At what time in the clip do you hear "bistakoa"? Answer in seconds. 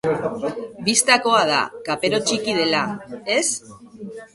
0.87-1.43